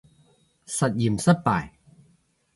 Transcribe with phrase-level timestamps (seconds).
[0.65, 1.69] 實驗失敗